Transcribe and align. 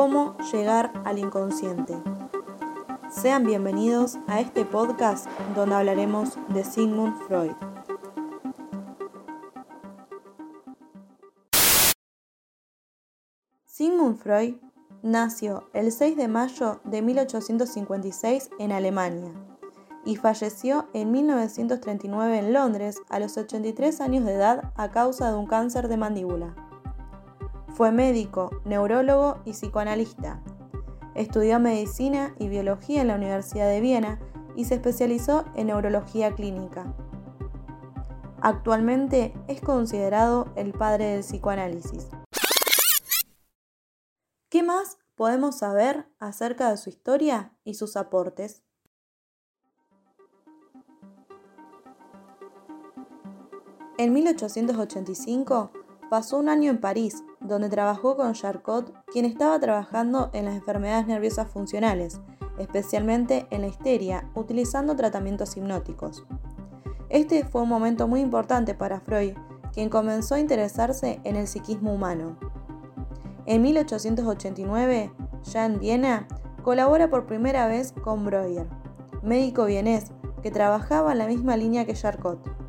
Cómo 0.00 0.34
llegar 0.50 0.94
al 1.04 1.18
inconsciente. 1.18 1.94
Sean 3.10 3.44
bienvenidos 3.44 4.16
a 4.28 4.40
este 4.40 4.64
podcast 4.64 5.28
donde 5.54 5.74
hablaremos 5.74 6.38
de 6.48 6.64
Sigmund 6.64 7.14
Freud. 7.26 7.52
Sigmund 13.66 14.16
Freud 14.16 14.54
nació 15.02 15.68
el 15.74 15.92
6 15.92 16.16
de 16.16 16.28
mayo 16.28 16.80
de 16.84 17.02
1856 17.02 18.48
en 18.58 18.72
Alemania 18.72 19.34
y 20.06 20.16
falleció 20.16 20.88
en 20.94 21.12
1939 21.12 22.38
en 22.38 22.54
Londres 22.54 23.02
a 23.10 23.18
los 23.18 23.36
83 23.36 24.00
años 24.00 24.24
de 24.24 24.32
edad 24.32 24.72
a 24.76 24.90
causa 24.90 25.30
de 25.30 25.36
un 25.36 25.46
cáncer 25.46 25.88
de 25.88 25.98
mandíbula. 25.98 26.69
Fue 27.80 27.92
médico, 27.92 28.50
neurólogo 28.66 29.40
y 29.46 29.52
psicoanalista. 29.52 30.42
Estudió 31.14 31.58
medicina 31.60 32.34
y 32.38 32.50
biología 32.50 33.00
en 33.00 33.08
la 33.08 33.14
Universidad 33.14 33.70
de 33.70 33.80
Viena 33.80 34.20
y 34.54 34.66
se 34.66 34.74
especializó 34.74 35.46
en 35.54 35.68
neurología 35.68 36.34
clínica. 36.34 36.94
Actualmente 38.42 39.32
es 39.48 39.62
considerado 39.62 40.52
el 40.56 40.74
padre 40.74 41.06
del 41.06 41.20
psicoanálisis. 41.20 42.08
¿Qué 44.50 44.62
más 44.62 44.98
podemos 45.14 45.56
saber 45.56 46.06
acerca 46.18 46.70
de 46.70 46.76
su 46.76 46.90
historia 46.90 47.56
y 47.64 47.72
sus 47.72 47.96
aportes? 47.96 48.62
En 53.96 54.12
1885 54.12 55.72
pasó 56.10 56.38
un 56.38 56.48
año 56.48 56.70
en 56.72 56.80
París, 56.80 57.22
donde 57.40 57.68
trabajó 57.68 58.16
con 58.16 58.32
Charcot, 58.34 58.92
quien 59.12 59.24
estaba 59.24 59.60
trabajando 59.60 60.28
en 60.32 60.44
las 60.44 60.56
enfermedades 60.56 61.06
nerviosas 61.06 61.48
funcionales, 61.48 62.20
especialmente 62.58 63.46
en 63.50 63.62
la 63.62 63.68
histeria, 63.68 64.28
utilizando 64.34 64.96
tratamientos 64.96 65.56
hipnóticos. 65.56 66.26
Este 67.08 67.44
fue 67.44 67.62
un 67.62 67.68
momento 67.68 68.08
muy 68.08 68.20
importante 68.20 68.74
para 68.74 69.00
Freud, 69.00 69.34
quien 69.72 69.88
comenzó 69.88 70.34
a 70.34 70.40
interesarse 70.40 71.20
en 71.22 71.36
el 71.36 71.46
psiquismo 71.46 71.94
humano. 71.94 72.36
En 73.46 73.62
1889, 73.62 75.12
ya 75.44 75.64
en 75.64 75.78
Viena, 75.78 76.26
colabora 76.64 77.08
por 77.08 77.26
primera 77.26 77.68
vez 77.68 77.92
con 77.92 78.24
Breuer, 78.24 78.66
médico 79.22 79.64
vienés 79.64 80.10
que 80.42 80.50
trabajaba 80.50 81.12
en 81.12 81.18
la 81.18 81.28
misma 81.28 81.56
línea 81.56 81.84
que 81.84 81.94
Charcot. 81.94 82.59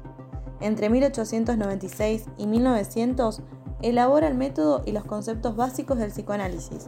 Entre 0.61 0.89
1896 0.89 2.25
y 2.37 2.45
1900 2.45 3.41
elabora 3.81 4.27
el 4.27 4.35
método 4.35 4.83
y 4.85 4.91
los 4.91 5.05
conceptos 5.05 5.55
básicos 5.55 5.97
del 5.97 6.11
psicoanálisis 6.11 6.87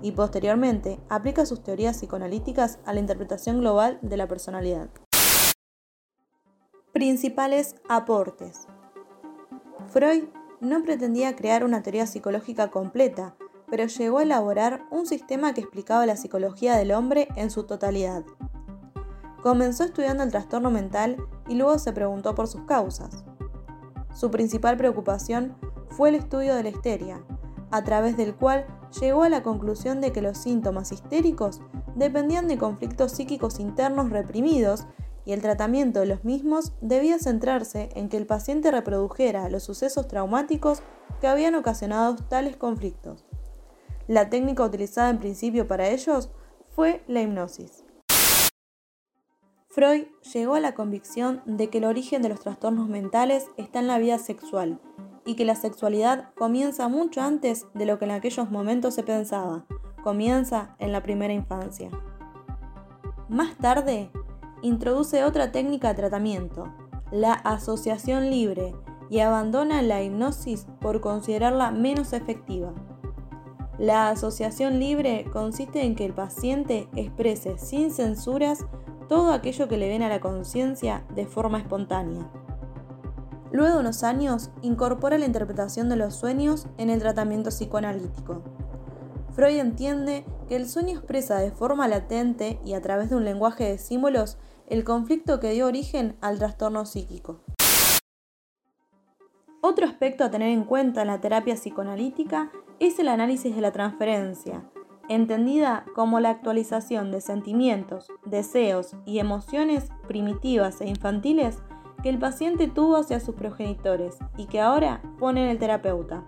y 0.00 0.12
posteriormente 0.12 0.98
aplica 1.10 1.44
sus 1.44 1.62
teorías 1.62 1.98
psicoanalíticas 1.98 2.78
a 2.86 2.94
la 2.94 3.00
interpretación 3.00 3.60
global 3.60 3.98
de 4.00 4.16
la 4.16 4.26
personalidad. 4.26 4.88
Principales 6.92 7.76
aportes. 7.88 8.66
Freud 9.88 10.24
no 10.60 10.82
pretendía 10.82 11.36
crear 11.36 11.62
una 11.62 11.82
teoría 11.82 12.06
psicológica 12.06 12.70
completa, 12.70 13.36
pero 13.68 13.86
llegó 13.86 14.18
a 14.18 14.22
elaborar 14.22 14.86
un 14.90 15.06
sistema 15.06 15.52
que 15.52 15.60
explicaba 15.60 16.06
la 16.06 16.16
psicología 16.16 16.74
del 16.76 16.92
hombre 16.92 17.28
en 17.36 17.50
su 17.50 17.64
totalidad. 17.64 18.24
Comenzó 19.42 19.84
estudiando 19.84 20.22
el 20.22 20.30
trastorno 20.30 20.70
mental 20.70 21.16
y 21.48 21.54
luego 21.54 21.78
se 21.78 21.92
preguntó 21.92 22.34
por 22.34 22.46
sus 22.46 22.62
causas. 22.62 23.24
Su 24.14 24.30
principal 24.30 24.76
preocupación 24.76 25.56
fue 25.88 26.10
el 26.10 26.16
estudio 26.16 26.54
de 26.54 26.62
la 26.62 26.68
histeria, 26.68 27.24
a 27.70 27.82
través 27.84 28.16
del 28.16 28.34
cual 28.34 28.66
llegó 29.00 29.22
a 29.22 29.28
la 29.28 29.42
conclusión 29.42 30.00
de 30.00 30.12
que 30.12 30.22
los 30.22 30.38
síntomas 30.38 30.92
histéricos 30.92 31.62
dependían 31.94 32.48
de 32.48 32.58
conflictos 32.58 33.12
psíquicos 33.12 33.60
internos 33.60 34.10
reprimidos 34.10 34.86
y 35.24 35.32
el 35.32 35.42
tratamiento 35.42 36.00
de 36.00 36.06
los 36.06 36.24
mismos 36.24 36.72
debía 36.80 37.18
centrarse 37.18 37.90
en 37.94 38.08
que 38.08 38.16
el 38.16 38.26
paciente 38.26 38.70
reprodujera 38.70 39.48
los 39.48 39.62
sucesos 39.62 40.08
traumáticos 40.08 40.82
que 41.20 41.28
habían 41.28 41.54
ocasionado 41.54 42.16
tales 42.16 42.56
conflictos. 42.56 43.26
La 44.08 44.28
técnica 44.28 44.64
utilizada 44.64 45.10
en 45.10 45.18
principio 45.18 45.68
para 45.68 45.88
ellos 45.88 46.30
fue 46.68 47.04
la 47.06 47.22
hipnosis. 47.22 47.84
Freud 49.72 50.06
llegó 50.34 50.56
a 50.56 50.60
la 50.60 50.74
convicción 50.74 51.42
de 51.46 51.70
que 51.70 51.78
el 51.78 51.84
origen 51.84 52.22
de 52.22 52.28
los 52.28 52.40
trastornos 52.40 52.88
mentales 52.88 53.46
está 53.56 53.78
en 53.78 53.86
la 53.86 53.98
vida 53.98 54.18
sexual 54.18 54.80
y 55.24 55.36
que 55.36 55.44
la 55.44 55.54
sexualidad 55.54 56.34
comienza 56.34 56.88
mucho 56.88 57.20
antes 57.20 57.68
de 57.74 57.86
lo 57.86 57.96
que 57.96 58.06
en 58.06 58.10
aquellos 58.10 58.50
momentos 58.50 58.94
se 58.94 59.04
pensaba, 59.04 59.66
comienza 60.02 60.74
en 60.80 60.90
la 60.90 61.04
primera 61.04 61.32
infancia. 61.32 61.88
Más 63.28 63.56
tarde, 63.58 64.10
introduce 64.60 65.22
otra 65.22 65.52
técnica 65.52 65.90
de 65.90 65.94
tratamiento, 65.94 66.74
la 67.12 67.34
asociación 67.34 68.28
libre, 68.28 68.74
y 69.08 69.20
abandona 69.20 69.82
la 69.82 70.02
hipnosis 70.02 70.66
por 70.80 71.00
considerarla 71.00 71.70
menos 71.70 72.12
efectiva. 72.12 72.72
La 73.80 74.10
asociación 74.10 74.78
libre 74.78 75.24
consiste 75.32 75.84
en 75.84 75.94
que 75.94 76.04
el 76.04 76.12
paciente 76.12 76.86
exprese 76.96 77.56
sin 77.56 77.90
censuras 77.90 78.66
todo 79.08 79.32
aquello 79.32 79.68
que 79.68 79.78
le 79.78 79.88
viene 79.88 80.04
a 80.04 80.10
la 80.10 80.20
conciencia 80.20 81.02
de 81.14 81.24
forma 81.24 81.56
espontánea. 81.56 82.30
Luego 83.50 83.76
de 83.76 83.80
unos 83.80 84.02
años, 84.02 84.50
incorpora 84.60 85.16
la 85.16 85.24
interpretación 85.24 85.88
de 85.88 85.96
los 85.96 86.14
sueños 86.14 86.66
en 86.76 86.90
el 86.90 87.00
tratamiento 87.00 87.48
psicoanalítico. 87.48 88.42
Freud 89.32 89.56
entiende 89.56 90.26
que 90.46 90.56
el 90.56 90.68
sueño 90.68 90.98
expresa 90.98 91.38
de 91.38 91.50
forma 91.50 91.88
latente 91.88 92.60
y 92.66 92.74
a 92.74 92.82
través 92.82 93.08
de 93.08 93.16
un 93.16 93.24
lenguaje 93.24 93.64
de 93.64 93.78
símbolos 93.78 94.36
el 94.66 94.84
conflicto 94.84 95.40
que 95.40 95.52
dio 95.52 95.66
origen 95.66 96.18
al 96.20 96.38
trastorno 96.38 96.84
psíquico. 96.84 97.40
Otro 99.62 99.86
aspecto 99.86 100.24
a 100.24 100.30
tener 100.30 100.48
en 100.48 100.64
cuenta 100.64 101.02
en 101.02 101.08
la 101.08 101.20
terapia 101.20 101.54
psicoanalítica 101.54 102.50
es 102.78 102.98
el 102.98 103.08
análisis 103.08 103.54
de 103.54 103.60
la 103.60 103.72
transferencia, 103.72 104.64
entendida 105.10 105.84
como 105.94 106.18
la 106.18 106.30
actualización 106.30 107.10
de 107.10 107.20
sentimientos, 107.20 108.08
deseos 108.24 108.96
y 109.04 109.18
emociones 109.18 109.90
primitivas 110.08 110.80
e 110.80 110.88
infantiles 110.88 111.58
que 112.02 112.08
el 112.08 112.18
paciente 112.18 112.68
tuvo 112.68 112.96
hacia 112.96 113.20
sus 113.20 113.34
progenitores 113.34 114.16
y 114.38 114.46
que 114.46 114.60
ahora 114.60 115.02
pone 115.18 115.50
el 115.50 115.58
terapeuta. 115.58 116.24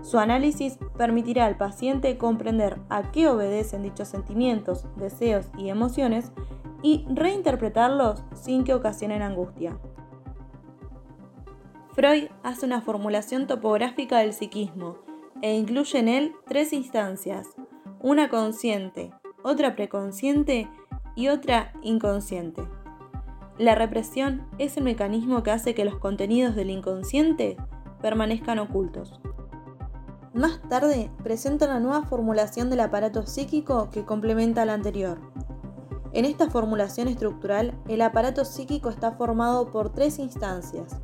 Su 0.00 0.18
análisis 0.18 0.78
permitirá 0.96 1.44
al 1.44 1.58
paciente 1.58 2.16
comprender 2.16 2.80
a 2.88 3.12
qué 3.12 3.28
obedecen 3.28 3.82
dichos 3.82 4.08
sentimientos, 4.08 4.86
deseos 4.96 5.50
y 5.58 5.68
emociones 5.68 6.32
y 6.82 7.04
reinterpretarlos 7.10 8.24
sin 8.32 8.64
que 8.64 8.72
ocasionen 8.72 9.20
angustia. 9.20 9.78
Freud 11.94 12.28
hace 12.42 12.64
una 12.64 12.80
formulación 12.80 13.46
topográfica 13.46 14.18
del 14.18 14.32
psiquismo 14.32 14.96
e 15.42 15.54
incluye 15.54 15.98
en 15.98 16.08
él 16.08 16.32
tres 16.48 16.72
instancias, 16.72 17.48
una 18.00 18.30
consciente, 18.30 19.10
otra 19.42 19.76
preconsciente 19.76 20.70
y 21.14 21.28
otra 21.28 21.74
inconsciente. 21.82 22.66
La 23.58 23.74
represión 23.74 24.48
es 24.56 24.78
el 24.78 24.84
mecanismo 24.84 25.42
que 25.42 25.50
hace 25.50 25.74
que 25.74 25.84
los 25.84 25.98
contenidos 25.98 26.56
del 26.56 26.70
inconsciente 26.70 27.58
permanezcan 28.00 28.58
ocultos. 28.58 29.20
Más 30.32 30.62
tarde 30.70 31.10
presenta 31.22 31.66
una 31.66 31.78
nueva 31.78 32.06
formulación 32.06 32.70
del 32.70 32.80
aparato 32.80 33.26
psíquico 33.26 33.90
que 33.90 34.06
complementa 34.06 34.64
la 34.64 34.72
anterior. 34.72 35.20
En 36.14 36.24
esta 36.24 36.48
formulación 36.48 37.08
estructural, 37.08 37.78
el 37.86 38.00
aparato 38.00 38.46
psíquico 38.46 38.88
está 38.88 39.12
formado 39.12 39.70
por 39.70 39.92
tres 39.92 40.18
instancias. 40.18 40.98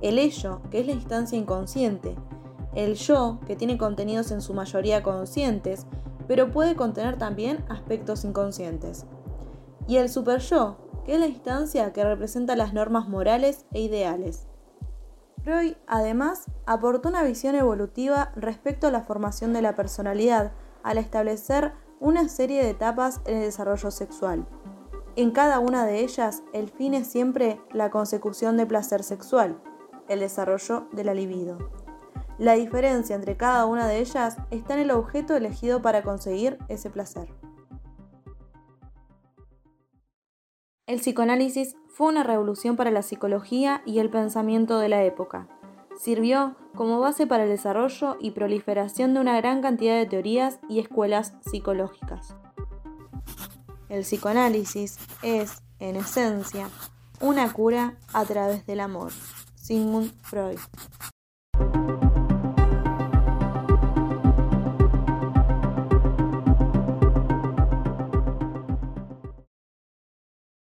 El 0.00 0.18
ello, 0.18 0.60
que 0.70 0.80
es 0.80 0.86
la 0.86 0.92
instancia 0.92 1.38
inconsciente, 1.38 2.16
el 2.74 2.94
yo, 2.94 3.40
que 3.46 3.56
tiene 3.56 3.78
contenidos 3.78 4.30
en 4.30 4.42
su 4.42 4.52
mayoría 4.52 5.02
conscientes, 5.02 5.86
pero 6.28 6.50
puede 6.50 6.76
contener 6.76 7.16
también 7.16 7.64
aspectos 7.68 8.24
inconscientes. 8.24 9.06
Y 9.88 9.96
el 9.96 10.10
super-yo, 10.10 10.76
que 11.04 11.14
es 11.14 11.20
la 11.20 11.26
instancia 11.26 11.92
que 11.92 12.04
representa 12.04 12.56
las 12.56 12.74
normas 12.74 13.08
morales 13.08 13.64
e 13.72 13.80
ideales. 13.80 14.46
Freud, 15.42 15.74
además, 15.86 16.46
aportó 16.66 17.08
una 17.08 17.22
visión 17.22 17.54
evolutiva 17.54 18.32
respecto 18.34 18.88
a 18.88 18.90
la 18.90 19.02
formación 19.02 19.52
de 19.52 19.62
la 19.62 19.76
personalidad 19.76 20.52
al 20.82 20.98
establecer 20.98 21.72
una 22.00 22.28
serie 22.28 22.62
de 22.62 22.70
etapas 22.70 23.20
en 23.24 23.36
el 23.36 23.42
desarrollo 23.44 23.90
sexual. 23.90 24.46
En 25.14 25.30
cada 25.30 25.60
una 25.60 25.86
de 25.86 26.00
ellas, 26.00 26.42
el 26.52 26.68
fin 26.68 26.92
es 26.92 27.06
siempre 27.06 27.60
la 27.72 27.90
consecución 27.90 28.56
de 28.56 28.66
placer 28.66 29.02
sexual, 29.02 29.62
el 30.08 30.20
desarrollo 30.20 30.88
de 30.92 31.04
la 31.04 31.14
libido. 31.14 31.58
La 32.38 32.52
diferencia 32.54 33.16
entre 33.16 33.36
cada 33.36 33.64
una 33.64 33.86
de 33.86 33.98
ellas 33.98 34.36
está 34.50 34.74
en 34.74 34.80
el 34.80 34.90
objeto 34.90 35.34
elegido 35.34 35.80
para 35.80 36.02
conseguir 36.02 36.58
ese 36.68 36.90
placer. 36.90 37.28
El 40.86 41.00
psicoanálisis 41.00 41.76
fue 41.88 42.08
una 42.08 42.22
revolución 42.22 42.76
para 42.76 42.90
la 42.90 43.02
psicología 43.02 43.82
y 43.86 43.98
el 43.98 44.10
pensamiento 44.10 44.78
de 44.78 44.88
la 44.88 45.02
época. 45.02 45.48
Sirvió 45.98 46.54
como 46.74 47.00
base 47.00 47.26
para 47.26 47.44
el 47.44 47.48
desarrollo 47.48 48.18
y 48.20 48.32
proliferación 48.32 49.14
de 49.14 49.20
una 49.20 49.36
gran 49.36 49.62
cantidad 49.62 49.96
de 49.96 50.06
teorías 50.06 50.60
y 50.68 50.78
escuelas 50.78 51.34
psicológicas. 51.40 52.36
El 53.88 54.02
psicoanálisis 54.02 54.98
es, 55.22 55.62
en 55.78 55.96
esencia, 55.96 56.68
una 57.20 57.52
cura 57.52 57.96
a 58.12 58.24
través 58.24 58.66
del 58.66 58.80
amor. 58.80 59.10
Sigmund 59.66 60.12
Freud. 60.22 60.60